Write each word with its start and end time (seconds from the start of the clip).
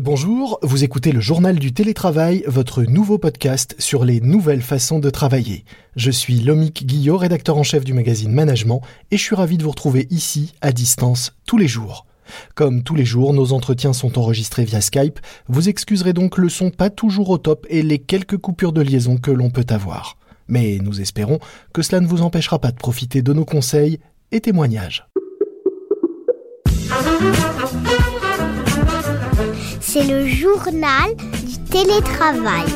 Bonjour, 0.00 0.60
vous 0.62 0.84
écoutez 0.84 1.10
le 1.10 1.18
journal 1.18 1.58
du 1.58 1.72
télétravail, 1.72 2.44
votre 2.46 2.84
nouveau 2.84 3.18
podcast 3.18 3.74
sur 3.80 4.04
les 4.04 4.20
nouvelles 4.20 4.62
façons 4.62 5.00
de 5.00 5.10
travailler. 5.10 5.64
Je 5.96 6.12
suis 6.12 6.38
Lomique 6.38 6.86
Guillot, 6.86 7.16
rédacteur 7.16 7.56
en 7.56 7.64
chef 7.64 7.84
du 7.84 7.94
magazine 7.94 8.30
Management, 8.30 8.80
et 9.10 9.16
je 9.16 9.22
suis 9.22 9.34
ravi 9.34 9.58
de 9.58 9.64
vous 9.64 9.70
retrouver 9.70 10.06
ici, 10.10 10.54
à 10.60 10.70
distance, 10.70 11.32
tous 11.46 11.58
les 11.58 11.66
jours. 11.66 12.06
Comme 12.54 12.84
tous 12.84 12.94
les 12.94 13.04
jours, 13.04 13.34
nos 13.34 13.52
entretiens 13.52 13.92
sont 13.92 14.20
enregistrés 14.20 14.64
via 14.64 14.80
Skype, 14.80 15.18
vous 15.48 15.68
excuserez 15.68 16.12
donc 16.12 16.38
le 16.38 16.48
son 16.48 16.70
pas 16.70 16.90
toujours 16.90 17.30
au 17.30 17.38
top 17.38 17.66
et 17.68 17.82
les 17.82 17.98
quelques 17.98 18.38
coupures 18.38 18.72
de 18.72 18.82
liaison 18.82 19.16
que 19.16 19.32
l'on 19.32 19.50
peut 19.50 19.66
avoir. 19.68 20.16
Mais 20.46 20.78
nous 20.80 21.00
espérons 21.00 21.40
que 21.72 21.82
cela 21.82 22.00
ne 22.00 22.06
vous 22.06 22.22
empêchera 22.22 22.60
pas 22.60 22.70
de 22.70 22.76
profiter 22.76 23.20
de 23.20 23.32
nos 23.32 23.44
conseils 23.44 23.98
et 24.30 24.40
témoignages. 24.40 25.08
C'est 29.90 30.04
le 30.04 30.26
journal 30.26 31.16
du 31.16 31.56
télétravail. 31.70 32.66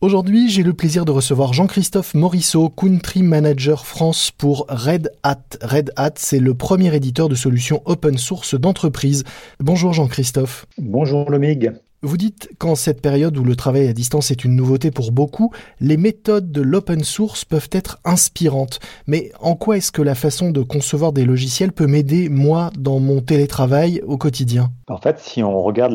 Aujourd'hui, 0.00 0.48
j'ai 0.48 0.62
le 0.62 0.72
plaisir 0.72 1.04
de 1.04 1.10
recevoir 1.10 1.52
Jean-Christophe 1.52 2.14
Morisseau, 2.14 2.68
Country 2.68 3.24
Manager 3.24 3.86
France 3.86 4.30
pour 4.30 4.66
Red 4.68 5.10
Hat. 5.24 5.42
Red 5.62 5.90
Hat, 5.96 6.12
c'est 6.14 6.38
le 6.38 6.54
premier 6.54 6.94
éditeur 6.94 7.28
de 7.28 7.34
solutions 7.34 7.82
open 7.86 8.18
source 8.18 8.54
d'entreprise. 8.54 9.24
Bonjour 9.58 9.92
Jean-Christophe. 9.92 10.66
Bonjour 10.78 11.28
Lomig. 11.28 11.72
Vous 12.02 12.16
dites 12.16 12.50
qu'en 12.58 12.76
cette 12.76 13.02
période 13.02 13.36
où 13.36 13.42
le 13.42 13.56
travail 13.56 13.88
à 13.88 13.92
distance 13.92 14.30
est 14.30 14.44
une 14.44 14.54
nouveauté 14.54 14.92
pour 14.92 15.10
beaucoup, 15.10 15.50
les 15.80 15.96
méthodes 15.96 16.52
de 16.52 16.62
l'open 16.62 17.02
source 17.02 17.44
peuvent 17.44 17.70
être 17.72 17.98
inspirantes. 18.04 18.78
Mais 19.08 19.32
en 19.40 19.56
quoi 19.56 19.78
est-ce 19.78 19.90
que 19.90 20.00
la 20.00 20.14
façon 20.14 20.52
de 20.52 20.62
concevoir 20.62 21.12
des 21.12 21.24
logiciels 21.24 21.72
peut 21.72 21.88
m'aider, 21.88 22.28
moi, 22.28 22.70
dans 22.78 23.00
mon 23.00 23.20
télétravail 23.20 24.00
au 24.06 24.16
quotidien? 24.16 24.70
En 24.86 24.98
fait, 24.98 25.18
si 25.18 25.42
on 25.42 25.60
regarde 25.60 25.92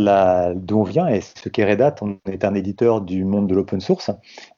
d'où 0.57 0.81
on 0.81 0.83
vient 0.83 1.07
et 1.07 1.21
ce 1.21 1.47
qu'est 1.47 1.63
Red 1.63 1.81
on 2.01 2.17
est 2.29 2.43
un 2.43 2.53
éditeur 2.53 2.99
du 2.99 3.23
monde 3.23 3.47
de 3.47 3.55
l'open 3.55 3.79
source. 3.79 4.11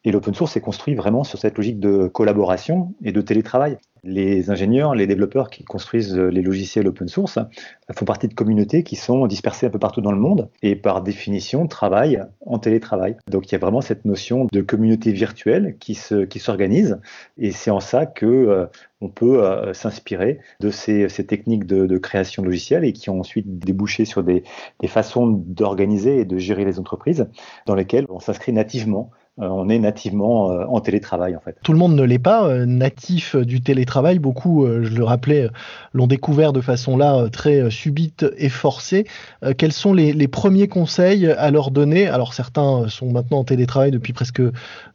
Et 0.04 0.12
l'open 0.12 0.34
source 0.34 0.58
est 0.58 0.62
construit 0.62 0.96
vraiment 0.96 1.24
sur 1.24 1.38
cette 1.38 1.58
logique 1.58 1.80
de 1.80 2.08
collaboration 2.08 2.96
et 3.04 3.12
de 3.12 3.22
télétravail 3.22 3.78
les 4.06 4.50
ingénieurs, 4.50 4.96
les 4.96 5.08
développeurs 5.08 5.50
qui 5.50 5.64
construisent 5.64 6.16
les 6.16 6.42
logiciels 6.42 6.88
open 6.88 7.08
source 7.08 7.40
font 7.94 8.06
partie 8.06 8.28
de 8.28 8.34
communautés 8.34 8.84
qui 8.84 8.96
sont 8.96 9.28
dispersées 9.28 9.66
un 9.66 9.70
peu 9.70 9.80
partout 9.80 10.02
dans 10.02 10.12
le 10.12 10.20
monde 10.20 10.50
et 10.62 10.76
par 10.76 11.02
définition 11.02 11.68
travaillent 11.68 12.22
en 12.46 12.60
télétravail. 12.60 13.18
Donc 13.30 13.50
il 13.50 13.52
y 13.54 13.56
a 13.56 13.60
vraiment 13.60 13.82
cette 13.82 14.06
notion 14.06 14.48
de 14.52 14.62
communauté 14.62 15.12
virtuelle 15.12 15.76
qui 15.80 15.96
se 15.96 16.26
qui 16.26 16.40
s'organise 16.40 17.00
et 17.38 17.52
c'est 17.52 17.72
en 17.72 17.80
ça 17.80 18.06
que 18.06 18.26
euh, 18.26 18.66
on 19.02 19.10
peut 19.10 19.44
euh, 19.44 19.74
s'inspirer 19.74 20.40
de 20.60 20.70
ces, 20.70 21.10
ces 21.10 21.26
techniques 21.26 21.66
de, 21.66 21.86
de, 21.86 21.98
création 21.98 22.44
logicielle 22.44 22.86
et 22.86 22.94
qui 22.94 23.10
ont 23.10 23.20
ensuite 23.20 23.60
débouché 23.60 24.06
sur 24.06 24.24
des, 24.24 24.44
des 24.80 24.88
façons 24.88 25.28
d'organiser 25.28 26.20
et 26.20 26.26
de 26.26 26.38
gérer 26.38 26.66
les 26.66 26.80
entreprises 26.80 27.28
dans 27.66 27.76
lesquelles 27.76 28.06
on 28.10 28.20
s'inscrit 28.20 28.54
nativement 28.54 29.12
euh, 29.12 29.25
on 29.38 29.68
est 29.70 29.80
nativement 29.80 30.52
euh, 30.52 30.66
en 30.68 30.80
télétravail 30.80 31.36
en 31.36 31.40
fait. 31.40 31.58
Tout 31.64 31.74
le 31.74 31.78
monde 31.78 31.96
ne 31.96 32.04
l'est 32.04 32.20
pas 32.20 32.48
euh, 32.48 32.66
natif 32.66 33.36
du 33.36 33.62
télétravail. 33.62 34.20
Beaucoup, 34.20 34.66
je 34.66 34.96
le 34.96 35.04
rappelais, 35.04 35.50
l'ont 35.94 36.08
découvert 36.08 36.54
de 36.54 36.62
façon 36.62 36.98
là 36.98 37.28
très 37.30 37.70
subite 37.70 38.26
et 38.38 38.50
forcée. 38.50 39.06
Quels 39.58 39.72
sont 39.72 39.94
les, 39.94 40.28
premiers 40.28 40.68
conseils 40.68 41.28
à 41.28 41.52
leur 41.52 41.72
donner? 41.72 42.08
Alors 42.08 42.34
certains 42.34 42.88
sont 42.88 43.12
maintenant 43.12 43.40
en 43.40 43.44
télétravail 43.44 43.92
depuis 43.92 44.14
presque 44.14 44.42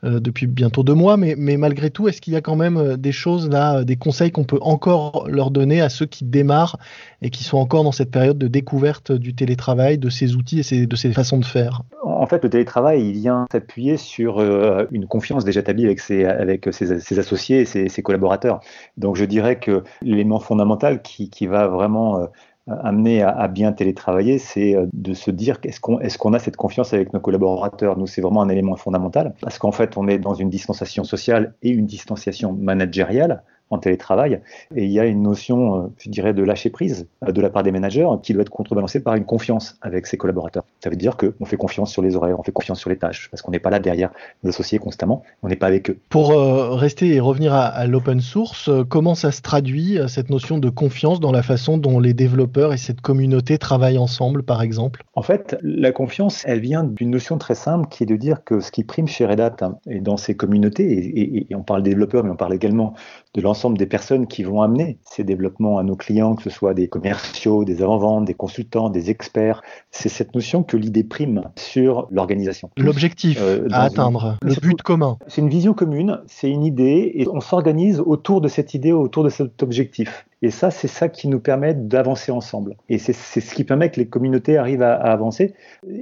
depuis 0.02 0.46
bientôt 0.46 0.82
deux 0.82 0.94
mois, 0.94 1.16
mais, 1.16 1.34
mais 1.36 1.56
malgré 1.56 1.90
tout, 1.90 2.08
est-ce 2.08 2.20
qu'il 2.20 2.32
y 2.32 2.36
a 2.36 2.40
quand 2.40 2.56
même 2.56 2.96
des 2.96 3.12
choses 3.12 3.48
là, 3.48 3.84
des 3.84 3.96
conseils 3.96 4.30
qu'on 4.30 4.44
peut 4.44 4.58
encore 4.62 5.26
leur 5.28 5.50
donner 5.50 5.80
à 5.80 5.88
ceux 5.88 6.06
qui 6.06 6.24
démarrent 6.24 6.78
et 7.22 7.30
qui 7.30 7.44
sont 7.44 7.58
encore 7.58 7.84
dans 7.84 7.92
cette 7.92 8.10
période 8.10 8.38
de 8.38 8.48
découverte 8.48 9.12
du 9.12 9.34
télétravail, 9.34 9.98
de 9.98 10.08
ces 10.08 10.34
outils 10.34 10.62
et 10.70 10.86
de 10.86 10.96
ces 10.96 11.12
façons 11.12 11.38
de 11.38 11.44
faire? 11.44 11.82
En 12.20 12.26
fait, 12.26 12.44
le 12.44 12.50
télétravail, 12.50 13.00
il 13.00 13.12
vient 13.12 13.46
s'appuyer 13.50 13.96
sur 13.96 14.40
euh, 14.40 14.84
une 14.90 15.06
confiance 15.06 15.46
déjà 15.46 15.60
établie 15.60 15.86
avec 15.86 16.00
ses, 16.00 16.26
avec 16.26 16.68
ses, 16.70 17.18
associés 17.18 17.60
et 17.60 17.88
ses, 17.88 18.02
collaborateurs. 18.02 18.60
Donc 18.98 19.16
je 19.16 19.24
dirais 19.24 19.58
que 19.58 19.84
l'élément 20.02 20.38
fondamental 20.38 21.00
qui, 21.00 21.30
qui 21.30 21.46
va 21.46 21.66
vraiment 21.66 22.18
euh, 22.18 22.26
amener 22.66 23.22
à, 23.22 23.48
bien 23.48 23.72
télétravailler, 23.72 24.36
c'est 24.36 24.76
euh, 24.76 24.84
de 24.92 25.14
se 25.14 25.30
dire 25.30 25.56
est-ce 25.62 25.80
qu'on 25.80 25.98
est 25.98 26.36
a 26.36 26.38
cette 26.38 26.58
confiance 26.58 26.92
avec 26.92 27.14
nos 27.14 27.20
collaborateurs? 27.20 27.96
Nous, 27.96 28.06
c'est 28.06 28.20
vraiment 28.20 28.42
un 28.42 28.50
élément 28.50 28.76
fondamental. 28.76 29.34
Parce 29.40 29.58
qu'en 29.58 29.72
fait, 29.72 29.96
on 29.96 30.06
est 30.06 30.18
dans 30.18 30.34
une 30.34 30.50
distanciation 30.50 31.04
sociale 31.04 31.54
et 31.62 31.70
une 31.70 31.86
distanciation 31.86 32.52
managériale 32.52 33.44
en 33.70 33.78
télétravail. 33.78 34.40
Et 34.74 34.84
il 34.84 34.90
y 34.90 34.98
a 34.98 35.06
une 35.06 35.22
notion, 35.22 35.76
euh, 35.76 35.86
je 35.98 36.10
dirais, 36.10 36.34
de 36.34 36.42
lâcher 36.42 36.70
prise 36.70 37.06
euh, 37.26 37.32
de 37.32 37.40
la 37.40 37.50
part 37.50 37.62
des 37.62 37.70
managers 37.70 38.06
qui 38.22 38.32
doit 38.32 38.42
être 38.42 38.50
contrebalancée 38.50 39.00
par 39.00 39.14
une 39.14 39.24
confiance 39.24 39.76
avec 39.80 40.06
ses 40.06 40.16
collaborateurs. 40.16 40.64
Ça 40.82 40.90
veut 40.90 40.96
dire 40.96 41.16
qu'on 41.16 41.44
fait 41.44 41.56
confiance 41.56 41.92
sur 41.92 42.02
les 42.02 42.16
horaires, 42.16 42.38
on 42.38 42.42
fait 42.42 42.52
confiance 42.52 42.80
sur 42.80 42.90
les 42.90 42.96
tâches, 42.96 43.28
parce 43.30 43.42
qu'on 43.42 43.52
n'est 43.52 43.60
pas 43.60 43.70
là 43.70 43.78
derrière 43.78 44.10
nos 44.42 44.50
associés 44.50 44.78
constamment, 44.78 45.22
on 45.42 45.48
n'est 45.48 45.56
pas 45.56 45.68
avec 45.68 45.90
eux. 45.90 45.98
Pour 46.08 46.32
euh, 46.32 46.74
rester 46.74 47.14
et 47.14 47.20
revenir 47.20 47.54
à, 47.54 47.86
l'open 47.86 48.20
source, 48.20 48.70
comment 48.88 49.14
ça 49.14 49.30
se 49.30 49.40
traduit, 49.40 49.98
cette 50.08 50.30
notion 50.30 50.58
de 50.58 50.68
confiance 50.68 51.20
dans 51.20 51.32
la 51.32 51.42
façon 51.42 51.78
dont 51.78 52.00
les 52.00 52.14
développeurs 52.14 52.72
et 52.72 52.76
cette 52.76 53.00
communauté 53.00 53.58
travaillent 53.58 53.98
ensemble, 53.98 54.42
par 54.42 54.62
exemple? 54.62 55.04
En 55.14 55.22
fait, 55.22 55.56
la 55.62 55.92
confiance, 55.92 56.42
elle 56.46 56.60
vient 56.60 56.84
d'une 56.84 57.10
notion 57.10 57.38
très 57.38 57.54
simple 57.54 57.88
qui 57.88 58.02
est 58.02 58.06
de 58.06 58.16
dire 58.16 58.42
que 58.44 58.60
ce 58.60 58.72
qui 58.72 58.84
prime 58.84 59.06
chez 59.06 59.26
Red 59.26 59.40
Hat 59.40 59.56
hein, 59.62 59.78
et 59.88 60.00
dans 60.00 60.16
ces 60.16 60.36
communautés, 60.36 60.92
et, 60.92 61.46
et 61.50 61.54
on 61.54 61.62
parle 61.62 61.82
des 61.82 61.90
développeurs, 61.90 62.24
mais 62.24 62.30
on 62.30 62.36
parle 62.36 62.54
également 62.54 62.94
de 63.34 63.40
l'ensemble 63.40 63.59
des 63.68 63.86
personnes 63.86 64.26
qui 64.26 64.42
vont 64.42 64.62
amener 64.62 64.98
ces 65.02 65.24
développements 65.24 65.78
à 65.78 65.82
nos 65.82 65.96
clients, 65.96 66.34
que 66.34 66.42
ce 66.42 66.50
soit 66.50 66.72
des 66.72 66.88
commerciaux, 66.88 67.64
des 67.64 67.82
avant-ventes, 67.82 68.24
des 68.24 68.34
consultants, 68.34 68.88
des 68.88 69.10
experts. 69.10 69.62
C'est 69.90 70.08
cette 70.08 70.34
notion 70.34 70.62
que 70.62 70.76
l'idée 70.76 71.04
prime 71.04 71.42
sur 71.56 72.08
l'organisation. 72.10 72.70
L'objectif 72.78 73.38
euh, 73.42 73.68
à 73.70 73.82
atteindre, 73.82 74.38
le 74.42 74.54
but 74.54 74.80
commun. 74.80 75.18
C'est 75.26 75.42
une 75.42 75.50
vision 75.50 75.74
commune, 75.74 76.20
c'est 76.26 76.50
une 76.50 76.64
idée 76.64 77.12
et 77.14 77.28
on 77.28 77.40
s'organise 77.40 78.00
autour 78.00 78.40
de 78.40 78.48
cette 78.48 78.72
idée, 78.74 78.92
autour 78.92 79.24
de 79.24 79.28
cet 79.28 79.62
objectif. 79.62 80.26
Et 80.42 80.50
ça, 80.50 80.70
c'est 80.70 80.88
ça 80.88 81.08
qui 81.08 81.28
nous 81.28 81.40
permet 81.40 81.74
d'avancer 81.74 82.32
ensemble. 82.32 82.76
Et 82.88 82.98
c'est 82.98 83.12
ce 83.12 83.54
qui 83.54 83.64
permet 83.64 83.90
que 83.90 84.00
les 84.00 84.08
communautés 84.08 84.56
arrivent 84.56 84.82
à, 84.82 84.94
avancer. 84.94 85.54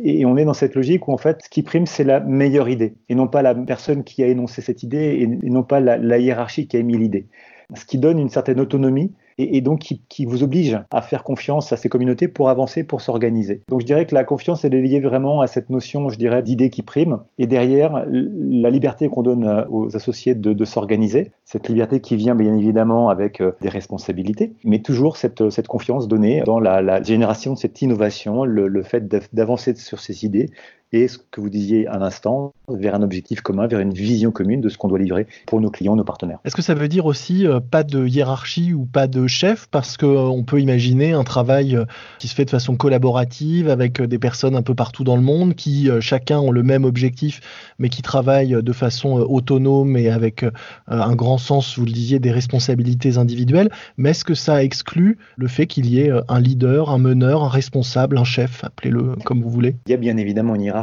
Et 0.05 0.25
on 0.27 0.37
est 0.37 0.45
dans 0.45 0.55
cette 0.55 0.77
logique 0.77 1.09
où, 1.09 1.13
en 1.13 1.19
fait, 1.19 1.43
ce 1.43 1.49
qui 1.49 1.63
prime, 1.63 1.87
c'est 1.87 2.05
la 2.05 2.21
meilleure 2.21 2.69
idée. 2.69 2.95
Et 3.09 3.17
non 3.17 3.27
pas 3.27 3.43
la 3.43 3.55
personne 3.55 4.05
qui 4.05 4.23
a 4.23 4.29
énoncé 4.29 4.63
cette 4.63 4.85
idée, 4.85 5.19
et, 5.21 5.27
non 5.27 5.65
pas 5.65 5.81
la, 5.81 6.19
hiérarchie 6.19 6.69
qui 6.69 6.77
a 6.77 6.81
émis 6.81 6.99
l'idée. 6.99 7.27
Ce 7.75 7.85
qui 7.85 7.99
donne 7.99 8.19
une 8.19 8.31
certaine 8.31 8.61
autonomie 8.61 9.13
et, 9.39 9.61
donc 9.61 9.81
qui, 10.09 10.25
vous 10.27 10.43
oblige 10.43 10.79
à 10.91 11.01
faire 11.01 11.23
confiance 11.23 11.73
à 11.73 11.77
ces 11.77 11.89
communautés 11.89 12.29
pour 12.29 12.49
avancer, 12.49 12.85
pour 12.85 13.01
s'organiser. 13.01 13.63
Donc 13.69 13.81
je 13.81 13.87
dirais 13.87 14.07
que 14.07 14.15
la 14.15 14.25
confiance, 14.25 14.65
est 14.65 14.69
liée 14.69 15.01
vraiment 15.01 15.41
à 15.41 15.47
cette 15.47 15.71
notion, 15.71 16.09
je 16.09 16.19
dirais, 16.19 16.43
d'idée 16.43 16.71
qui 16.71 16.83
prime, 16.83 17.21
et 17.39 17.47
derrière, 17.47 18.05
la 18.11 18.71
liberté 18.71 19.09
qu'on 19.09 19.23
donne 19.23 19.45
euh, 19.45 19.65
aux 19.71 19.97
associés 19.97 20.35
de, 20.35 20.65
s'organiser, 20.65 21.31
cette 21.45 21.69
liberté 21.69 22.01
qui 22.01 22.17
vient 22.17 22.35
bien 22.35 22.57
évidemment 22.57 23.09
avec 23.09 23.41
euh, 23.41 23.53
des 23.63 23.69
responsabilités, 23.69 24.53
mais 24.65 24.81
toujours 24.81 25.17
cette, 25.17 25.51
cette 25.51 25.69
confiance 25.69 26.09
donnée 26.09 26.43
dans 26.45 26.59
la, 26.61 27.03
génération 27.03 27.53
de 27.55 27.59
cette 27.59 27.81
innovation, 27.81 28.45
le 28.45 28.83
fait 28.83 29.09
d'avancer 29.33 29.75
sur 29.77 30.01
ces 30.01 30.25
idées, 30.25 30.51
et 30.93 31.09
ce 31.09 31.19
que 31.19 31.41
vous 31.41 31.51
disiez 31.51 31.87
à 31.87 31.99
l'instant, 31.99 32.55
vers 32.69 32.95
un 32.95 33.03
objectif 33.03 33.43
commun, 33.43 33.67
vers 33.67 33.81
une 33.81 33.93
vision 33.93 34.31
commune 34.31 34.61
de 34.61 34.69
ce 34.69 34.79
qu'on 34.79 34.89
doit 34.89 34.99
livrer 34.99 35.27
pour 35.47 35.61
nos 35.61 35.71
clients, 35.71 35.97
nos 35.97 36.05
partenaires. 36.05 36.39
Est-ce 36.45 36.57
que 36.57 36.63
ça 36.63 36.75
veut 36.75 36.89
dire 36.89 37.07
aussi 37.07 37.47
euh, 37.47 37.61
pas 37.61 37.83
de 37.83 38.07
hiérarchie 38.07 38.73
ou 38.73 38.87
pas 38.87 39.07
de 39.07 39.27
chef? 39.27 39.67
Parce 39.71 39.97
qu'on 39.97 40.41
euh, 40.41 40.43
peut 40.43 40.61
imaginer 40.61 41.13
un 41.13 41.25
travail 41.25 41.77
euh, 41.77 41.85
qui 42.19 42.29
se 42.29 42.35
fait 42.35 42.47
de 42.47 42.51
façon 42.51 42.77
collaborative 42.77 43.69
avec 43.69 44.01
des 44.01 44.19
personnes 44.19 44.57
un 44.57 44.63
peu 44.63 44.75
partout 44.75 45.05
dans 45.05 45.17
le 45.17 45.23
monde 45.23 45.55
qui 45.55 45.89
chacun 46.01 46.39
ont 46.39 46.51
le 46.51 46.63
même 46.63 46.85
objectif 46.85 47.41
mais 47.79 47.89
qui 47.89 48.03
travaillent 48.03 48.63
de 48.63 48.73
façon 48.73 49.15
autonome 49.19 49.97
et 49.97 50.09
avec 50.09 50.45
un 50.87 51.15
grand 51.15 51.39
sens, 51.39 51.79
vous 51.79 51.85
le 51.85 51.93
disiez, 51.93 52.19
des 52.19 52.31
responsabilités 52.31 53.19
individuelles. 53.19 53.71
Mais 53.97 54.11
est-ce 54.11 54.25
que 54.25 54.35
ça 54.35 54.63
exclut 54.63 55.19
le 55.37 55.49
fait 55.49 55.67
qu'il 55.67 55.87
y 55.87 56.01
ait 56.01 56.11
un 56.29 56.41
leader, 56.41 56.91
un 56.91 56.99
meneur, 56.99 57.45
un 57.45 57.49
responsable, 57.49 58.19
un 58.19 58.25
chef, 58.25 58.65
appelez-le 58.65 59.17
comme 59.25 59.43
vous 59.43 59.51
voulez? 59.51 59.77
Il 59.87 59.91
y 59.91 59.95
a 59.95 59.99
bien 59.99 60.17
évidemment 60.17 60.55
une 60.55 60.63
hiérarchie 60.63 60.78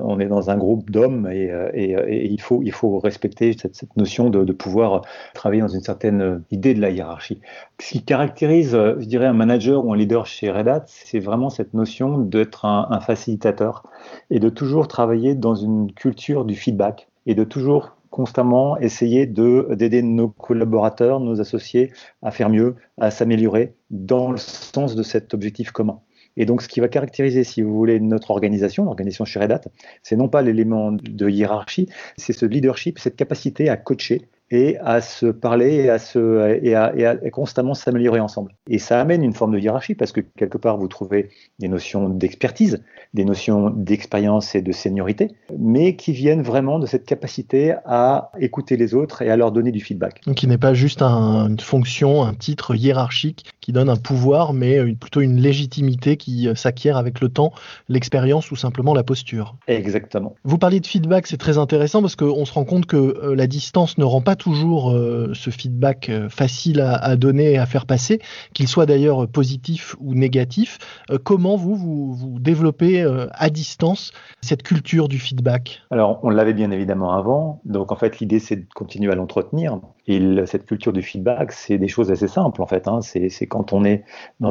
on 0.00 0.20
est 0.20 0.26
dans 0.26 0.50
un 0.50 0.56
groupe 0.56 0.90
d'hommes 0.90 1.28
et, 1.30 1.50
euh, 1.50 1.70
euh, 1.74 2.10
il, 2.10 2.40
faut, 2.40 2.98
respecter 2.98 3.52
cette, 3.52 3.96
notion 3.96 4.30
de, 4.30 4.52
pouvoir 4.52 5.02
travailler 5.34 5.62
dans 5.62 5.68
une 5.68 5.82
certaine 5.82 6.42
idée 6.50 6.74
de 6.74 6.80
la 6.80 6.90
hiérarchie. 6.90 7.40
Ce 7.80 7.90
qui 7.90 8.04
caractérise, 8.04 8.72
je 8.72 9.04
dirais, 9.04 9.26
un 9.26 9.32
manager 9.32 9.84
ou 9.84 9.92
un 9.92 9.96
leader 9.96 10.26
chez 10.26 10.50
Red 10.50 10.68
Hat, 10.68 10.84
c'est 10.86 11.20
vraiment 11.20 11.50
cette 11.50 11.74
notion 11.74 12.18
d'être 12.18 12.64
un, 12.64 13.00
facilitateur 13.00 13.84
et 14.30 14.40
de 14.40 14.48
toujours 14.48 14.88
travailler 14.88 15.34
dans 15.34 15.54
une 15.54 15.92
culture 15.92 16.44
du 16.44 16.54
feedback 16.54 17.08
et 17.26 17.34
de 17.34 17.44
toujours 17.44 17.96
constamment 18.10 18.76
essayer 18.78 19.26
d'aider 19.26 20.02
nos 20.02 20.28
collaborateurs, 20.28 21.20
nos 21.20 21.40
associés 21.40 21.92
à 22.22 22.30
faire 22.30 22.50
mieux, 22.50 22.74
à 22.98 23.10
s'améliorer 23.10 23.74
dans 23.90 24.32
le 24.32 24.36
sens 24.36 24.96
de 24.96 25.02
cet 25.02 25.32
objectif 25.32 25.70
commun. 25.70 26.00
Et 26.36 26.46
donc, 26.46 26.62
ce 26.62 26.68
qui 26.68 26.80
va 26.80 26.88
caractériser, 26.88 27.44
si 27.44 27.62
vous 27.62 27.74
voulez, 27.74 28.00
notre 28.00 28.30
organisation, 28.30 28.84
l'organisation 28.84 29.24
chez 29.24 29.40
Red 29.40 29.52
Hat, 29.52 29.60
c'est 30.02 30.16
non 30.16 30.28
pas 30.28 30.42
l'élément 30.42 30.92
de 30.92 31.28
hiérarchie, 31.28 31.88
c'est 32.16 32.32
ce 32.32 32.46
leadership, 32.46 32.98
cette 32.98 33.16
capacité 33.16 33.68
à 33.68 33.76
coacher 33.76 34.28
et 34.50 34.78
à 34.78 35.00
se 35.00 35.26
parler 35.26 35.74
et 35.74 35.90
à, 35.90 35.98
se, 35.98 36.58
et 36.62 36.74
à, 36.74 36.94
et 36.96 37.06
à 37.06 37.16
constamment 37.30 37.74
s'améliorer 37.74 38.20
ensemble. 38.20 38.54
Et 38.68 38.78
ça 38.78 39.00
amène 39.00 39.22
une 39.22 39.32
forme 39.32 39.52
de 39.52 39.58
hiérarchie 39.58 39.94
parce 39.94 40.12
que 40.12 40.20
quelque 40.20 40.58
part 40.58 40.76
vous 40.76 40.88
trouvez 40.88 41.30
des 41.58 41.68
notions 41.68 42.08
d'expertise, 42.08 42.82
des 43.14 43.24
notions 43.24 43.70
d'expérience 43.70 44.54
et 44.54 44.62
de 44.62 44.72
seniorité, 44.72 45.28
mais 45.58 45.96
qui 45.96 46.12
viennent 46.12 46.42
vraiment 46.42 46.78
de 46.78 46.86
cette 46.86 47.06
capacité 47.06 47.74
à 47.84 48.30
écouter 48.38 48.76
les 48.76 48.94
autres 48.94 49.22
et 49.22 49.30
à 49.30 49.36
leur 49.36 49.52
donner 49.52 49.72
du 49.72 49.80
feedback. 49.80 50.20
Donc 50.26 50.42
il 50.42 50.48
n'est 50.48 50.58
pas 50.58 50.74
juste 50.74 51.02
un, 51.02 51.48
une 51.48 51.60
fonction, 51.60 52.22
un 52.22 52.34
titre 52.34 52.74
hiérarchique 52.74 53.44
qui 53.60 53.72
donne 53.72 53.88
un 53.88 53.96
pouvoir, 53.96 54.52
mais 54.52 54.80
plutôt 54.94 55.20
une 55.20 55.36
légitimité 55.36 56.16
qui 56.16 56.48
s'acquiert 56.54 56.96
avec 56.96 57.20
le 57.20 57.28
temps, 57.28 57.52
l'expérience 57.88 58.50
ou 58.50 58.56
simplement 58.56 58.94
la 58.94 59.02
posture. 59.02 59.56
Exactement. 59.68 60.34
Vous 60.44 60.58
parliez 60.58 60.80
de 60.80 60.86
feedback, 60.86 61.26
c'est 61.26 61.36
très 61.36 61.58
intéressant 61.58 62.00
parce 62.00 62.16
qu'on 62.16 62.44
se 62.44 62.52
rend 62.52 62.64
compte 62.64 62.86
que 62.86 62.96
euh, 62.96 63.34
la 63.34 63.46
distance 63.46 63.98
ne 63.98 64.04
rend 64.04 64.20
pas 64.20 64.36
toujours 64.40 64.90
euh, 64.90 65.30
ce 65.34 65.50
feedback 65.50 66.08
euh, 66.08 66.28
facile 66.28 66.80
à, 66.80 67.14
donner 67.16 67.52
et 67.52 67.58
à 67.58 67.66
faire 67.66 67.86
passer, 67.86 68.18
qu'il 68.54 68.66
soit 68.66 68.86
d'ailleurs 68.86 69.28
positif 69.28 69.94
ou 70.00 70.14
négatif. 70.14 70.78
comment 71.24 71.56
vous, 71.56 71.74
vous, 71.74 72.38
développez 72.40 73.02
à 73.32 73.50
distance 73.50 74.12
cette 74.40 74.62
culture 74.62 75.08
du 75.08 75.18
feedback? 75.18 75.82
Alors, 75.90 76.20
on 76.22 76.30
l'avait 76.30 76.54
bien 76.54 76.70
évidemment 76.70 77.12
avant. 77.12 77.60
Donc, 77.64 77.92
en 77.92 77.96
fait, 77.96 78.20
l'idée, 78.20 78.38
c'est 78.38 78.56
de 78.56 78.66
continuer 78.74 79.12
à 79.12 79.14
l'entretenir. 79.14 79.78
Et 80.06 80.20
cette 80.46 80.66
culture 80.66 80.92
du 80.92 81.02
feedback, 81.02 81.52
c'est 81.52 81.78
des 81.78 81.88
choses 81.88 82.10
assez 82.10 82.26
simples, 82.26 82.62
en 82.62 82.66
fait. 82.66 82.88
Hein. 82.88 83.00
C'est 83.02 83.46
quand 83.46 83.72
on 83.72 83.84
est 83.84 84.04
dans, 84.40 84.50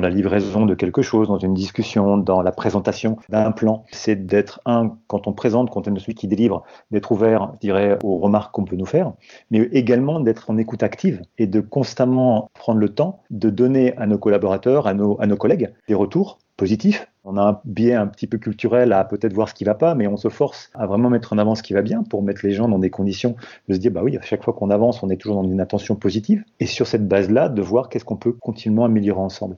la 0.00 0.10
livraison 0.10 0.66
de 0.66 0.74
quelque 0.74 1.02
chose, 1.02 1.28
dans 1.28 1.38
une 1.38 1.54
discussion, 1.54 2.16
dans 2.16 2.42
la 2.42 2.52
présentation 2.52 3.18
d'un 3.28 3.52
plan. 3.52 3.84
C'est 3.92 4.26
d'être, 4.26 4.60
un, 4.66 4.96
quand 5.06 5.26
on 5.26 5.32
présente, 5.32 5.70
quand 5.70 5.86
on 5.86 5.94
est 5.94 6.00
celui 6.00 6.14
qui 6.14 6.26
délivre, 6.26 6.64
d'être 6.90 7.12
ouvert, 7.12 7.52
je 7.54 7.58
dirais, 7.58 7.98
aux 8.02 8.18
remarques 8.22 8.54
qu'on 8.54 8.64
peut 8.64 8.76
nous 8.76 8.86
faire, 8.86 9.12
mais 9.50 9.58
également 9.72 10.20
d'être 10.20 10.50
en 10.50 10.56
écoute 10.56 10.82
active 10.82 11.22
et 11.38 11.46
de 11.46 11.60
constamment 11.60 12.50
prendre 12.54 12.78
le 12.78 12.88
temps 12.88 13.22
de 13.30 13.50
donner 13.50 13.96
à 13.96 14.06
nos 14.06 14.18
collaborateurs, 14.18 14.86
à 14.86 14.94
nos, 14.94 15.20
à 15.20 15.26
nos 15.26 15.36
collègues, 15.36 15.72
des 15.88 15.94
retours 15.94 16.38
positifs 16.56 17.06
on 17.24 17.36
a 17.36 17.42
un 17.42 17.60
biais 17.64 17.94
un 17.94 18.06
petit 18.06 18.26
peu 18.26 18.38
culturel 18.38 18.92
à 18.92 19.04
peut-être 19.04 19.32
voir 19.32 19.48
ce 19.48 19.54
qui 19.54 19.64
va 19.64 19.74
pas, 19.74 19.94
mais 19.94 20.06
on 20.08 20.16
se 20.16 20.28
force 20.28 20.70
à 20.74 20.86
vraiment 20.86 21.08
mettre 21.08 21.32
en 21.32 21.38
avant 21.38 21.54
ce 21.54 21.62
qui 21.62 21.72
va 21.72 21.82
bien 21.82 22.02
pour 22.02 22.22
mettre 22.22 22.44
les 22.44 22.52
gens 22.52 22.68
dans 22.68 22.80
des 22.80 22.90
conditions 22.90 23.36
de 23.68 23.74
se 23.74 23.78
dire, 23.78 23.92
bah 23.92 24.02
oui, 24.02 24.16
à 24.16 24.22
chaque 24.22 24.42
fois 24.42 24.52
qu'on 24.52 24.70
avance, 24.70 25.02
on 25.02 25.10
est 25.10 25.16
toujours 25.16 25.40
dans 25.40 25.48
une 25.48 25.60
attention 25.60 25.94
positive. 25.94 26.44
Et 26.58 26.66
sur 26.66 26.86
cette 26.86 27.06
base-là, 27.06 27.48
de 27.48 27.62
voir 27.62 27.88
qu'est-ce 27.88 28.04
qu'on 28.04 28.16
peut 28.16 28.32
continuellement 28.32 28.84
améliorer 28.84 29.20
ensemble. 29.20 29.56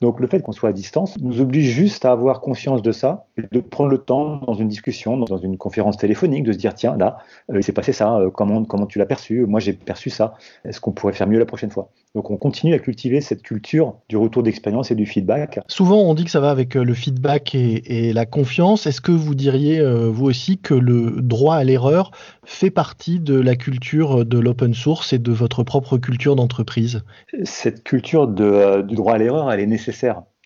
Donc 0.00 0.20
le 0.20 0.26
fait 0.26 0.40
qu'on 0.40 0.52
soit 0.52 0.70
à 0.70 0.72
distance 0.72 1.16
nous 1.20 1.40
oblige 1.40 1.70
juste 1.70 2.04
à 2.04 2.12
avoir 2.12 2.40
conscience 2.40 2.82
de 2.82 2.92
ça, 2.92 3.26
et 3.38 3.42
de 3.50 3.60
prendre 3.60 3.90
le 3.90 3.98
temps 3.98 4.36
dans 4.46 4.54
une 4.54 4.68
discussion, 4.68 5.16
dans 5.16 5.38
une 5.38 5.56
conférence 5.56 5.96
téléphonique, 5.96 6.44
de 6.44 6.52
se 6.52 6.58
dire 6.58 6.74
tiens 6.74 6.96
là, 6.96 7.18
euh, 7.50 7.58
il 7.58 7.62
s'est 7.62 7.72
passé 7.72 7.92
ça, 7.92 8.16
euh, 8.16 8.30
comment, 8.30 8.64
comment 8.64 8.86
tu 8.86 8.98
l'as 8.98 9.06
perçu? 9.06 9.46
Moi 9.46 9.60
j'ai 9.60 9.72
perçu 9.72 10.10
ça, 10.10 10.34
est-ce 10.64 10.80
qu'on 10.80 10.92
pourrait 10.92 11.12
faire 11.12 11.26
mieux 11.26 11.38
la 11.38 11.46
prochaine 11.46 11.70
fois? 11.70 11.90
Donc 12.14 12.30
on 12.30 12.36
continue 12.36 12.74
à 12.74 12.78
cultiver 12.78 13.20
cette 13.20 13.42
culture 13.42 13.94
du 14.08 14.16
retour 14.16 14.42
d'expérience 14.42 14.90
et 14.90 14.94
du 14.94 15.06
feedback. 15.06 15.60
Souvent 15.68 16.00
on 16.00 16.14
dit 16.14 16.24
que 16.24 16.30
ça 16.30 16.40
va 16.40 16.50
avec 16.50 16.76
euh, 16.76 16.84
le 16.84 16.94
feedback 16.94 17.54
et, 17.54 18.08
et 18.08 18.12
la 18.12 18.26
confiance. 18.26 18.86
Est-ce 18.86 19.00
que 19.00 19.12
vous 19.12 19.34
diriez 19.34 19.82
vous 20.10 20.26
aussi 20.26 20.58
que 20.58 20.74
le 20.74 21.20
droit 21.20 21.56
à 21.56 21.64
l'erreur 21.64 22.10
fait 22.44 22.70
partie 22.70 23.20
de 23.20 23.38
la 23.38 23.56
culture 23.56 24.24
de 24.24 24.38
l'open 24.38 24.74
source 24.74 25.12
et 25.12 25.18
de 25.18 25.32
votre 25.32 25.62
propre 25.62 25.98
culture 25.98 26.36
d'entreprise? 26.36 27.02
Cette 27.44 27.82
culture 27.84 28.28
de, 28.28 28.82
du 28.82 28.94
droit 28.94 29.14
à 29.14 29.18
l'erreur, 29.18 29.50
elle 29.52 29.60
est 29.60 29.66
nécessaire 29.66 29.83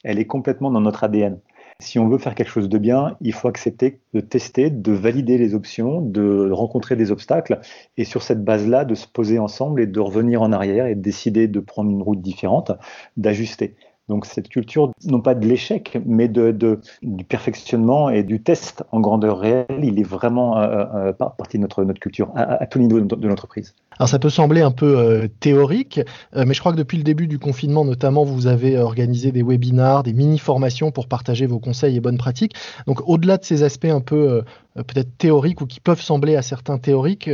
elle 0.05 0.19
est 0.19 0.26
complètement 0.26 0.70
dans 0.70 0.81
notre 0.81 1.05
ADN. 1.05 1.38
Si 1.81 2.00
on 2.00 2.08
veut 2.08 2.19
faire 2.19 2.35
quelque 2.35 2.50
chose 2.50 2.69
de 2.69 2.79
bien, 2.79 3.17
il 3.20 3.32
faut 3.32 3.46
accepter 3.46 4.00
de 4.12 4.19
tester, 4.19 4.69
de 4.69 4.90
valider 4.90 5.38
les 5.38 5.55
options, 5.55 6.00
de 6.00 6.50
rencontrer 6.50 6.96
des 6.96 7.12
obstacles 7.12 7.61
et 7.96 8.05
sur 8.05 8.23
cette 8.23 8.43
base-là, 8.43 8.85
de 8.85 8.96
se 8.96 9.06
poser 9.06 9.38
ensemble 9.38 9.81
et 9.81 9.87
de 9.87 10.00
revenir 10.00 10.43
en 10.43 10.50
arrière 10.50 10.87
et 10.87 10.96
de 10.96 11.00
décider 11.00 11.46
de 11.46 11.61
prendre 11.61 11.90
une 11.90 12.02
route 12.02 12.20
différente, 12.20 12.73
d'ajuster. 13.17 13.76
Donc 14.08 14.26
cette 14.26 14.49
culture, 14.49 14.90
non 15.05 15.20
pas 15.20 15.37
de 15.37 15.46
l'échec, 15.46 15.99
mais 16.05 16.26
de, 16.29 16.81
du 17.02 17.25
perfectionnement 17.25 18.11
et 18.11 18.25
du 18.25 18.43
test 18.43 18.82
en 18.91 18.99
grandeur 18.99 19.38
réelle, 19.38 19.67
il 19.82 20.00
est 20.00 20.08
vraiment 20.08 20.58
euh, 20.58 20.84
euh, 20.94 21.12
partie 21.12 21.58
de 21.58 21.62
notre, 21.62 21.84
notre 21.84 22.00
culture 22.00 22.32
à 22.34 22.67
tout 22.67 22.81
niveau 22.81 23.00
de 23.00 23.29
l'entreprise. 23.29 23.75
Alors 23.98 24.08
ça 24.08 24.18
peut 24.18 24.30
sembler 24.30 24.60
un 24.60 24.70
peu 24.70 24.98
euh, 24.98 25.28
théorique, 25.40 26.00
mais 26.34 26.54
je 26.54 26.60
crois 26.60 26.72
que 26.72 26.76
depuis 26.76 26.98
le 26.98 27.04
début 27.04 27.26
du 27.26 27.38
confinement 27.38 27.84
notamment, 27.84 28.24
vous 28.24 28.46
avez 28.46 28.78
organisé 28.78 29.32
des 29.32 29.42
webinars, 29.42 30.02
des 30.02 30.12
mini-formations 30.12 30.90
pour 30.90 31.08
partager 31.08 31.46
vos 31.46 31.58
conseils 31.58 31.96
et 31.96 32.00
bonnes 32.00 32.18
pratiques. 32.18 32.54
Donc 32.86 33.00
au-delà 33.08 33.36
de 33.38 33.44
ces 33.44 33.62
aspects 33.62 33.86
un 33.86 34.00
peu 34.00 34.42
peut-être 34.74 35.16
théoriques 35.18 35.60
ou 35.60 35.66
qui 35.66 35.80
peuvent 35.80 36.00
sembler 36.00 36.36
à 36.36 36.42
certains 36.42 36.78
théoriques, 36.78 37.28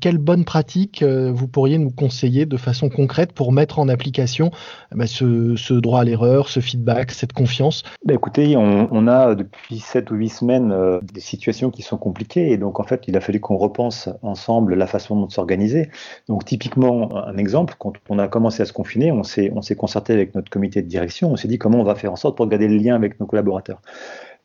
quelles 0.00 0.18
bonnes 0.18 0.44
pratiques 0.44 1.02
vous 1.02 1.48
pourriez 1.48 1.78
nous 1.78 1.90
conseiller 1.90 2.46
de 2.46 2.56
façon 2.56 2.88
concrète 2.88 3.32
pour 3.32 3.52
mettre 3.52 3.78
en 3.78 3.88
application 3.88 4.50
bah, 4.94 5.06
ce, 5.06 5.74
droit 5.74 6.00
à 6.00 6.04
l'erreur, 6.04 6.48
ce 6.48 6.60
feedback, 6.60 7.10
cette 7.10 7.32
confiance? 7.32 7.82
Bah 8.04 8.14
Écoutez, 8.14 8.56
on, 8.56 8.88
on, 8.90 9.06
a 9.06 9.34
depuis 9.34 9.78
7 9.78 10.10
ou 10.10 10.14
8 10.14 10.28
semaines 10.28 10.72
euh, 10.72 11.00
des 11.02 11.20
situations 11.20 11.70
qui 11.70 11.82
sont 11.82 11.98
compliquées 11.98 12.50
et 12.50 12.56
donc 12.56 12.80
en 12.80 12.84
fait 12.84 13.04
il 13.06 13.16
a 13.16 13.20
fallu 13.20 13.40
qu'on 13.40 13.56
repense 13.56 14.08
ensemble 14.22 14.74
la 14.74 14.86
façon 14.86 15.16
dont 15.16 15.28
s'organiser. 15.28 15.88
Donc 16.28 16.44
typiquement 16.44 17.16
un 17.16 17.36
exemple, 17.36 17.74
quand 17.78 17.94
on 18.08 18.18
a 18.18 18.28
commencé 18.28 18.62
à 18.62 18.66
se 18.66 18.72
confiner, 18.72 19.12
on 19.12 19.22
s'est 19.22 19.50
concerté 19.76 20.12
avec 20.12 20.34
notre 20.34 20.50
comité 20.50 20.82
de 20.82 20.88
direction, 20.88 21.30
on 21.30 21.36
s'est 21.36 21.48
dit 21.48 21.58
comment 21.58 21.80
on 21.80 21.84
va 21.84 21.94
faire 21.94 22.12
en 22.12 22.16
sorte 22.16 22.36
pour 22.36 22.46
garder 22.46 22.68
le 22.68 22.76
lien 22.76 22.94
avec 22.94 23.18
nos 23.20 23.26
collaborateurs. 23.26 23.80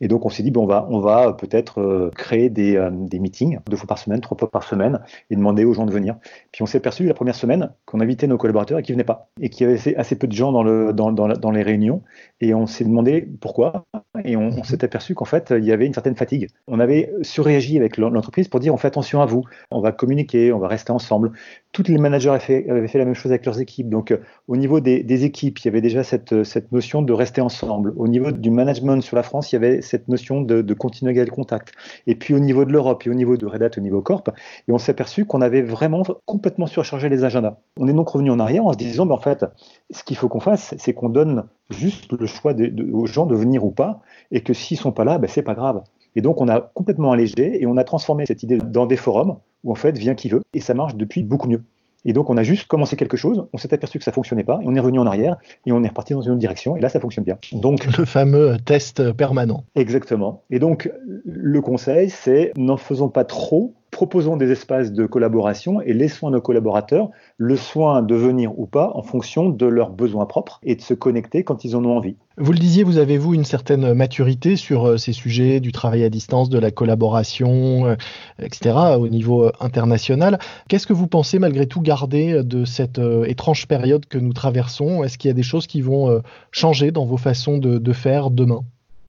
Et 0.02 0.08
donc 0.08 0.26
on 0.26 0.30
s'est 0.30 0.44
dit, 0.44 0.52
bon, 0.52 0.64
on 0.64 0.68
va, 0.68 0.88
on 0.90 1.00
va 1.00 1.34
peut-être 1.34 1.80
euh, 1.80 2.12
créer 2.16 2.50
des, 2.50 2.76
euh, 2.76 2.90
des, 2.92 3.20
meetings 3.20 3.60
deux 3.70 3.78
fois 3.78 3.88
par 3.88 3.98
semaine, 3.98 4.22
trois 4.22 4.38
fois 4.38 4.50
par 4.50 4.64
semaine, 4.64 5.00
et 5.30 5.36
demander 5.36 5.66
aux 5.66 5.74
gens 5.74 5.86
de 5.86 5.92
venir. 5.92 6.16
Puis 6.52 6.62
on 6.62 6.66
s'est 6.66 6.80
perçu 6.80 7.06
la 7.06 7.14
première 7.14 7.36
semaine 7.36 7.72
qu'on 7.86 8.00
invitait 8.00 8.28
nos 8.28 8.38
collaborateurs 8.38 8.80
et 8.80 8.84
qu'ils 8.84 8.96
venaient 8.96 9.04
pas, 9.04 9.30
et 9.40 9.50
qu'il 9.50 9.68
y 9.68 9.70
avait 9.70 9.96
assez, 9.96 10.16
peu 10.16 10.28
de 10.28 10.34
gens 10.34 10.52
dans, 10.52 10.64
le, 10.64 10.94
dans, 10.94 11.12
dans, 11.12 11.28
dans 11.28 11.52
les 11.52 11.64
réunions. 11.64 12.02
Et 12.42 12.54
on 12.54 12.68
s'est 12.68 12.84
demandé 12.84 13.28
pourquoi, 13.40 13.86
et 14.26 14.36
on, 14.36 14.50
on 14.50 14.64
s'est 14.64 14.84
aperçu 14.84 15.16
qu'en 15.16 15.26
fait 15.26 15.54
il 15.56 15.66
y 15.66 15.72
avait 15.72 15.86
une 15.86 15.94
certaine 15.94 16.16
fatigue. 16.16 16.50
On 16.68 16.80
avait 16.80 17.12
surréagi 17.22 17.78
avec 17.78 17.98
l'entreprise 17.98 18.48
pour 18.48 18.60
dire 18.60 18.74
on 18.74 18.78
fait 18.78 18.88
attention 18.88 19.22
à 19.22 19.26
vous, 19.26 19.44
on 19.72 19.82
va 19.82 19.92
communiquer, 19.92 20.52
on 20.52 20.60
va 20.60 20.68
rester 20.68 20.92
ensemble. 20.92 21.32
Tous 21.74 21.84
les 21.88 21.98
managers 21.98 22.30
avaient 22.30 22.88
fait, 22.88 22.98
la 22.98 23.06
même 23.06 23.14
chose 23.14 23.32
avec 23.32 23.46
leurs 23.46 23.60
équipes. 23.60 23.90
Donc 23.90 24.12
euh, 24.12 24.18
au 24.48 24.56
niveau 24.56 24.80
des, 24.80 25.26
équipes, 25.26 25.60
il 25.60 25.66
y 25.66 25.68
avait 25.68 25.82
déjà 25.82 26.04
cette, 26.04 26.44
cette 26.44 26.72
notion 26.72 27.02
de 27.02 27.12
rester 27.12 27.42
ensemble. 27.42 27.94
Au 27.98 28.08
niveau 28.08 28.32
du 28.32 28.50
management 28.50 29.02
sur 29.02 29.16
la 29.16 29.24
France, 29.24 29.52
il 29.52 29.56
y 29.56 29.58
avait 29.58 29.82
cette 29.82 30.08
notion 30.08 30.42
de, 30.42 30.74
continuer 30.74 31.12
à 31.12 31.14
garder 31.14 31.30
le 31.30 31.36
contact. 31.36 31.74
Et 32.08 32.16
puis 32.16 32.34
au 32.34 32.40
niveau 32.40 32.64
de 32.64 32.72
l'Europe 32.72 33.06
et 33.06 33.10
au 33.10 33.14
niveau 33.14 33.38
de 33.38 33.46
Red 33.46 33.64
Hat, 33.64 33.72
au 33.78 33.82
niveau 33.82 34.02
Corp, 34.02 34.30
on 34.70 34.78
s'est 34.78 34.92
aperçu 34.92 35.26
qu'on 35.26 35.42
avait 35.42 35.62
vraiment 35.62 36.04
complètement 36.26 36.68
surchargé 36.68 37.10
les 37.10 37.24
agendas. 37.24 37.58
On 37.78 37.88
est 37.88 37.94
donc 37.94 38.10
revenu 38.10 38.32
en 38.32 38.40
arrière 38.40 38.66
en 38.66 38.74
se 38.74 38.78
disant, 38.78 39.06
mais 39.06 39.14
en 39.14 39.20
fait, 39.20 39.46
ce 39.92 40.04
qu'il 40.04 40.16
faut 40.16 40.30
qu'on 40.30 40.40
fasse, 40.40 40.74
c'est 40.78 40.94
qu'on 40.94 41.10
donne 41.10 41.46
juste 41.70 42.12
le 42.12 42.26
choix 42.26 42.54
aux 42.92 43.06
gens 43.06 43.26
de 43.26 43.36
venir 43.36 43.66
ou 43.66 43.72
pas, 43.72 44.02
et 44.32 44.42
que 44.42 44.54
s'ils 44.54 44.78
sont 44.78 44.92
pas 44.92 45.04
là, 45.04 45.18
ben, 45.18 45.28
c'est 45.28 45.44
pas 45.44 45.56
grave. 45.56 45.84
Et 46.16 46.22
donc 46.22 46.42
on 46.42 46.48
a 46.48 46.62
complètement 46.62 47.12
allégé 47.12 47.62
et 47.62 47.66
on 47.66 47.78
a 47.78 47.84
transformé 47.84 48.26
cette 48.26 48.44
idée 48.44 48.58
dans 48.58 48.86
des 48.86 48.98
forums 48.98 49.38
où 49.64 49.72
en 49.72 49.76
fait 49.76 49.98
vient 49.98 50.16
qui 50.16 50.30
veut, 50.30 50.42
et 50.54 50.60
ça 50.60 50.74
marche 50.74 50.96
depuis 50.96 51.24
beaucoup 51.24 51.48
mieux. 51.48 51.64
Et 52.06 52.12
donc, 52.12 52.30
on 52.30 52.36
a 52.36 52.44
juste 52.44 52.68
commencé 52.68 52.98
quelque 52.98 53.16
chose, 53.16 53.48
on 53.54 53.58
s'est 53.58 53.74
aperçu 53.74 53.98
que 53.98 54.04
ça 54.04 54.12
fonctionnait 54.12 54.44
pas, 54.44 54.60
et 54.62 54.66
on 54.68 54.76
est 54.76 54.80
revenu 54.80 55.00
en 55.00 55.06
arrière, 55.06 55.38
et 55.66 55.72
on 55.72 55.84
est 55.84 55.88
reparti 55.88 56.14
dans 56.14 56.22
une 56.22 56.32
autre 56.32 56.40
direction, 56.40 56.76
et 56.76 56.82
là, 56.82 56.90
ça 56.90 57.00
fonctionne 57.00 57.24
bien. 57.24 57.38
Donc, 57.54 57.86
le 57.98 58.04
fameux 58.04 58.58
test 58.66 59.14
permanent. 59.14 59.64
Exactement. 59.76 60.44
Et 60.50 60.60
donc, 60.60 60.92
le 61.24 61.62
conseil, 61.62 62.10
c'est 62.10 62.52
n'en 62.58 62.76
faisons 62.76 63.08
pas 63.08 63.24
trop 63.24 63.74
proposons 63.94 64.36
des 64.36 64.52
espaces 64.52 64.92
de 64.92 65.06
collaboration 65.06 65.80
et 65.80 65.94
laissons 65.94 66.28
à 66.28 66.32
nos 66.32 66.42
collaborateurs 66.42 67.10
le 67.38 67.56
soin 67.56 68.02
de 68.02 68.16
venir 68.16 68.60
ou 68.60 68.66
pas 68.66 68.92
en 68.96 69.04
fonction 69.04 69.48
de 69.48 69.66
leurs 69.66 69.92
besoins 69.92 70.26
propres 70.26 70.60
et 70.64 70.76
de 70.76 70.82
se 70.82 70.94
connecter 70.94 71.46
quand 71.46 71.64
ils 71.64 71.78
en 71.78 71.86
ont 71.86 71.96
envie. 71.96 72.18
Vous 72.38 72.52
le 72.52 72.58
disiez, 72.58 72.84
vous 72.84 72.98
avez 72.98 73.18
vous 73.18 73.36
une 73.36 73.46
certaine 73.46 73.94
maturité 73.94 74.56
sur 74.56 74.86
euh, 74.88 74.98
ces 74.98 75.14
sujets 75.14 75.60
du 75.60 75.72
travail 75.72 76.04
à 76.04 76.10
distance, 76.10 76.50
de 76.50 76.58
la 76.58 76.72
collaboration, 76.72 77.86
euh, 77.86 77.96
etc. 78.42 78.76
au 79.00 79.08
niveau 79.08 79.46
euh, 79.46 79.52
international. 79.60 80.40
Qu'est-ce 80.68 80.88
que 80.88 80.94
vous 80.94 81.08
pensez 81.08 81.38
malgré 81.38 81.68
tout 81.68 81.80
garder 81.80 82.44
de 82.44 82.66
cette 82.66 83.00
étrange 83.28 83.68
période 83.68 84.08
que 84.08 84.18
nous 84.18 84.34
traversons? 84.34 85.04
Est-ce 85.04 85.18
qu'il 85.20 85.30
y 85.30 85.32
a 85.32 85.36
des 85.36 85.44
choses 85.44 85.68
qui 85.68 85.82
vont 85.82 86.22
changer 86.52 86.92
dans 86.92 87.06
vos 87.06 87.18
façons 87.18 87.60
de, 87.60 87.78
de 87.78 87.94
faire 87.94 88.32
demain? 88.32 88.64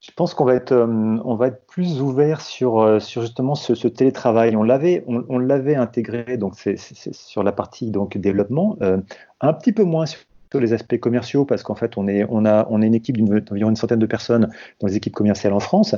Je 0.06 0.12
pense 0.14 0.34
qu'on 0.34 0.44
va 0.44 0.54
être, 0.54 0.72
euh, 0.72 1.50
plus 1.66 2.02
ouvert 2.02 2.40
sur, 2.42 2.80
euh, 2.80 2.98
justement 2.98 3.54
ce, 3.54 3.88
télétravail. 3.88 4.54
On 4.54 4.62
l'avait, 4.62 5.74
intégré 5.76 6.36
donc 6.36 6.54
sur 6.76 7.42
la 7.42 7.52
partie 7.52 7.90
développement, 8.16 8.76
euh, 8.82 8.98
un 9.40 9.52
petit 9.54 9.72
peu 9.72 9.84
moins 9.84 10.04
sur 10.06 10.20
les 10.60 10.72
aspects 10.72 10.98
commerciaux 10.98 11.44
parce 11.44 11.64
qu'en 11.64 11.74
fait 11.74 11.96
on 11.96 12.06
est, 12.06 12.22
a, 12.22 12.68
une 12.70 12.94
équipe 12.94 13.16
d'environ 13.16 13.70
une 13.70 13.76
centaine 13.76 13.98
de 13.98 14.06
personnes 14.06 14.50
dans 14.78 14.86
les 14.86 14.96
équipes 14.96 15.14
commerciales 15.14 15.52
en 15.52 15.58
France, 15.58 15.96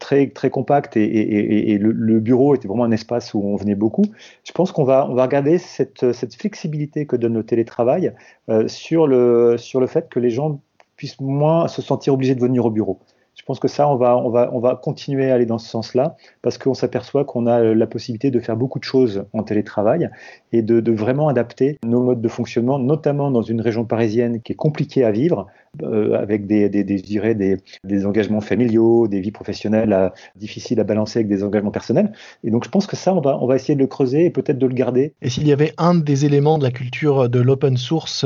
très 0.00 0.50
compacte 0.50 0.96
et, 0.96 1.78
le, 1.78 2.18
bureau 2.18 2.56
était 2.56 2.66
vraiment 2.66 2.82
un 2.82 2.90
espace 2.90 3.34
où 3.34 3.40
on 3.40 3.54
venait 3.54 3.76
beaucoup. 3.76 4.04
Je 4.42 4.50
pense 4.50 4.72
qu'on 4.72 4.82
va, 4.82 5.02
regarder 5.04 5.58
cette, 5.58 6.12
flexibilité 6.36 7.06
que 7.06 7.14
donne 7.14 7.34
le 7.34 7.44
télétravail 7.44 8.12
sur 8.66 9.06
le 9.06 9.56
fait 9.86 10.08
que 10.08 10.18
les 10.18 10.30
gens 10.30 10.60
puissent 10.96 11.20
moins 11.20 11.68
se 11.68 11.80
sentir 11.80 12.14
obligés 12.14 12.34
de 12.34 12.40
venir 12.40 12.66
au 12.66 12.70
bureau 12.70 12.98
Je 13.38 13.44
pense 13.44 13.60
que 13.60 13.68
ça, 13.68 13.88
on 13.88 13.96
va, 13.96 14.16
on 14.16 14.30
va, 14.30 14.50
on 14.52 14.58
va 14.58 14.74
continuer 14.76 15.30
à 15.30 15.34
aller 15.34 15.46
dans 15.46 15.58
ce 15.58 15.68
sens-là 15.68 16.16
parce 16.42 16.58
qu'on 16.58 16.74
s'aperçoit 16.74 17.24
qu'on 17.24 17.46
a 17.46 17.62
la 17.62 17.86
possibilité 17.86 18.30
de 18.30 18.40
faire 18.40 18.56
beaucoup 18.56 18.78
de 18.78 18.84
choses 18.84 19.24
en 19.32 19.42
télétravail 19.42 20.10
et 20.52 20.60
de, 20.60 20.92
vraiment 20.92 21.28
adapter 21.28 21.78
nos 21.84 22.02
modes 22.02 22.20
de 22.20 22.28
fonctionnement, 22.28 22.78
notamment 22.78 23.30
dans 23.30 23.42
une 23.42 23.60
région 23.60 23.84
parisienne 23.84 24.42
qui 24.42 24.52
est 24.52 24.56
compliquée 24.56 25.04
à 25.04 25.12
vivre, 25.12 25.46
euh, 25.82 26.18
avec 26.18 26.46
des, 26.46 26.68
des, 26.68 26.84
des, 26.84 27.00
des, 27.00 27.56
des, 27.84 28.06
engagements 28.06 28.40
familiaux, 28.40 29.08
des 29.08 29.20
vies 29.20 29.30
professionnelles 29.30 29.92
à, 29.92 30.12
difficiles 30.36 30.80
à 30.80 30.84
balancer 30.84 31.20
avec 31.20 31.28
des 31.28 31.44
engagements 31.44 31.70
personnels. 31.70 32.12
Et 32.44 32.50
donc 32.50 32.64
je 32.64 32.70
pense 32.70 32.86
que 32.86 32.96
ça, 32.96 33.14
on 33.14 33.20
va, 33.20 33.38
on 33.40 33.46
va 33.46 33.56
essayer 33.56 33.74
de 33.74 33.80
le 33.80 33.86
creuser 33.86 34.26
et 34.26 34.30
peut-être 34.30 34.58
de 34.58 34.66
le 34.66 34.74
garder. 34.74 35.14
Et 35.22 35.28
s'il 35.28 35.46
y 35.46 35.52
avait 35.52 35.72
un 35.78 35.94
des 35.94 36.24
éléments 36.24 36.58
de 36.58 36.64
la 36.64 36.70
culture 36.70 37.28
de 37.28 37.40
l'open 37.40 37.76
source 37.76 38.24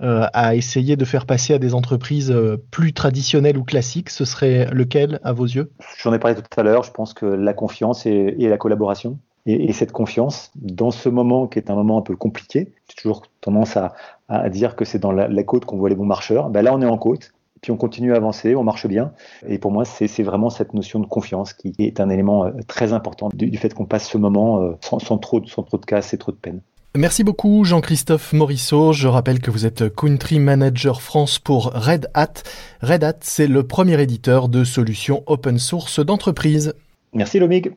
euh, 0.00 0.26
à 0.32 0.54
essayer 0.54 0.96
de 0.96 1.04
faire 1.04 1.26
passer 1.26 1.54
à 1.54 1.58
des 1.58 1.74
entreprises 1.74 2.30
euh, 2.30 2.56
plus 2.70 2.92
traditionnelles 2.92 3.56
ou 3.56 3.64
classiques, 3.64 4.10
ce 4.10 4.24
serait 4.24 4.68
lequel 4.72 5.20
à 5.22 5.32
vos 5.32 5.46
yeux? 5.46 5.70
J'en 5.98 6.12
ai 6.12 6.18
parlé 6.18 6.36
tout 6.36 6.60
à 6.60 6.62
l'heure, 6.62 6.82
je 6.82 6.90
pense 6.90 7.14
que 7.14 7.26
la 7.26 7.54
confiance 7.54 8.06
et, 8.06 8.34
et 8.38 8.48
la 8.48 8.56
collaboration. 8.56 9.18
Et, 9.46 9.68
et, 9.68 9.72
cette 9.72 9.92
confiance, 9.92 10.50
dans 10.56 10.90
ce 10.90 11.08
moment 11.08 11.46
qui 11.46 11.58
est 11.58 11.70
un 11.70 11.74
moment 11.74 11.98
un 11.98 12.02
peu 12.02 12.16
compliqué, 12.16 12.72
j'ai 12.88 12.94
toujours 12.96 13.22
tendance 13.40 13.76
à, 13.76 13.94
à 14.28 14.48
dire 14.48 14.74
que 14.74 14.84
c'est 14.84 14.98
dans 14.98 15.12
la, 15.12 15.28
la 15.28 15.42
côte 15.42 15.64
qu'on 15.64 15.76
voit 15.76 15.88
les 15.88 15.94
bons 15.94 16.06
marcheurs. 16.06 16.48
Ben 16.50 16.62
là, 16.62 16.74
on 16.74 16.80
est 16.80 16.86
en 16.86 16.96
côte, 16.96 17.32
puis 17.60 17.70
on 17.70 17.76
continue 17.76 18.14
à 18.14 18.16
avancer, 18.16 18.54
on 18.54 18.64
marche 18.64 18.86
bien. 18.86 19.12
Et 19.46 19.58
pour 19.58 19.70
moi, 19.70 19.84
c'est 19.84 20.22
vraiment 20.22 20.50
cette 20.50 20.72
notion 20.72 20.98
de 21.00 21.06
confiance 21.06 21.52
qui 21.52 21.74
est 21.78 22.00
un 22.00 22.08
élément 22.08 22.46
euh, 22.46 22.52
très 22.66 22.92
important 22.92 23.28
du, 23.34 23.50
du 23.50 23.58
fait 23.58 23.74
qu'on 23.74 23.86
passe 23.86 24.08
ce 24.08 24.16
moment 24.16 24.76
sans, 24.80 24.98
sans, 24.98 25.18
trop, 25.18 25.44
sans 25.46 25.62
trop 25.62 25.78
de 25.78 25.84
casse 25.84 26.14
et 26.14 26.18
trop 26.18 26.32
de 26.32 26.36
peine. 26.36 26.60
Merci 26.96 27.24
beaucoup 27.24 27.64
Jean-Christophe 27.64 28.32
Morisseau. 28.32 28.92
Je 28.92 29.08
rappelle 29.08 29.40
que 29.40 29.50
vous 29.50 29.66
êtes 29.66 29.92
Country 29.96 30.38
Manager 30.38 31.02
France 31.02 31.40
pour 31.40 31.72
Red 31.74 32.08
Hat. 32.14 32.34
Red 32.82 33.02
Hat, 33.02 33.16
c'est 33.20 33.48
le 33.48 33.66
premier 33.66 34.00
éditeur 34.00 34.48
de 34.48 34.62
solutions 34.62 35.24
open 35.26 35.58
source 35.58 35.98
d'entreprise. 35.98 36.72
Merci 37.12 37.40
Lomig. 37.40 37.72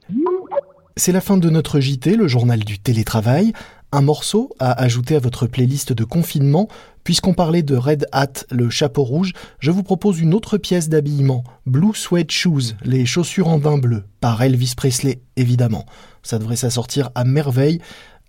C'est 0.98 1.12
la 1.12 1.22
fin 1.22 1.38
de 1.38 1.50
notre 1.52 1.80
JT, 1.80 2.16
le 2.16 2.28
journal 2.28 2.64
du 2.64 2.80
télétravail. 2.80 3.54
Un 3.92 4.02
morceau 4.02 4.56
à 4.58 4.72
ajouter 4.82 5.16
à 5.16 5.20
votre 5.20 5.46
playlist 5.46 5.94
de 5.94 6.04
confinement. 6.04 6.68
Puisqu'on 7.04 7.36
parlait 7.36 7.62
de 7.62 7.76
Red 7.76 8.08
Hat, 8.12 8.46
le 8.50 8.72
chapeau 8.72 9.04
rouge, 9.04 9.34
je 9.60 9.70
vous 9.70 9.84
propose 9.84 10.20
une 10.20 10.34
autre 10.34 10.58
pièce 10.58 10.90
d'habillement, 10.90 11.44
Blue 11.68 11.94
Sweat 11.94 12.32
Shoes, 12.32 12.74
les 12.84 13.06
chaussures 13.06 13.48
en 13.48 13.60
daim 13.60 13.78
bleu, 13.78 14.06
par 14.22 14.42
Elvis 14.42 14.74
Presley, 14.76 15.22
évidemment. 15.36 15.86
Ça 16.24 16.40
devrait 16.40 16.56
s'assortir 16.56 17.12
à 17.14 17.26
merveille 17.26 17.80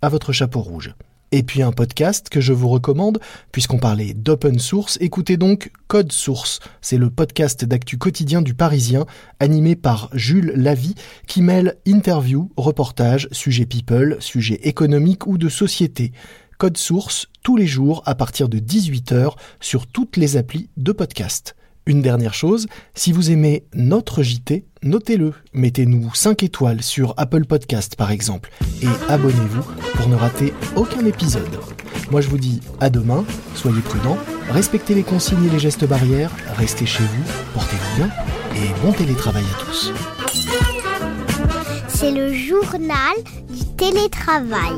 à 0.02 0.10
votre 0.10 0.32
chapeau 0.32 0.60
rouge. 0.60 0.94
Et 1.30 1.42
puis 1.42 1.60
un 1.60 1.72
podcast 1.72 2.30
que 2.30 2.40
je 2.40 2.54
vous 2.54 2.68
recommande, 2.68 3.20
puisqu'on 3.52 3.78
parlait 3.78 4.14
d'open 4.14 4.58
source, 4.58 4.96
écoutez 5.02 5.36
donc 5.36 5.70
Code 5.86 6.10
Source. 6.10 6.60
C'est 6.80 6.96
le 6.96 7.10
podcast 7.10 7.66
d'actu 7.66 7.98
quotidien 7.98 8.40
du 8.40 8.54
Parisien, 8.54 9.04
animé 9.38 9.76
par 9.76 10.08
Jules 10.14 10.52
Lavie, 10.56 10.94
qui 11.26 11.42
mêle 11.42 11.76
interviews, 11.86 12.50
reportages, 12.56 13.28
sujets 13.30 13.66
people, 13.66 14.16
sujets 14.20 14.60
économiques 14.62 15.26
ou 15.26 15.36
de 15.36 15.50
société. 15.50 16.12
Code 16.56 16.78
Source, 16.78 17.26
tous 17.42 17.58
les 17.58 17.66
jours 17.66 18.02
à 18.06 18.14
partir 18.14 18.48
de 18.48 18.58
18h 18.58 19.34
sur 19.60 19.86
toutes 19.86 20.16
les 20.16 20.38
applis 20.38 20.70
de 20.78 20.92
podcast. 20.92 21.56
Une 21.84 22.00
dernière 22.00 22.34
chose, 22.34 22.66
si 22.94 23.12
vous 23.12 23.30
aimez 23.30 23.64
notre 23.74 24.22
JT, 24.22 24.64
notez-le. 24.82 25.32
Mettez-nous 25.52 26.10
5 26.14 26.42
étoiles 26.42 26.82
sur 26.82 27.14
Apple 27.16 27.44
Podcast 27.44 27.96
par 27.96 28.10
exemple. 28.10 28.50
Et 28.82 28.88
abonnez-vous 29.08 29.62
pour 29.94 30.08
ne 30.08 30.14
rater 30.14 30.52
aucun 30.76 31.04
épisode. 31.04 31.58
Moi 32.10 32.20
je 32.20 32.28
vous 32.28 32.38
dis 32.38 32.60
à 32.80 32.90
demain, 32.90 33.24
soyez 33.54 33.80
prudents, 33.80 34.18
respectez 34.50 34.94
les 34.94 35.02
consignes 35.02 35.44
et 35.44 35.50
les 35.50 35.58
gestes 35.58 35.86
barrières, 35.86 36.30
restez 36.56 36.86
chez 36.86 37.04
vous, 37.04 37.32
portez-vous 37.54 37.96
bien 37.96 38.10
et 38.54 38.82
bon 38.82 38.92
télétravail 38.92 39.44
à 39.44 39.64
tous. 39.64 39.92
C'est 41.88 42.12
le 42.12 42.32
journal 42.32 43.16
du 43.50 43.64
télétravail. 43.76 44.76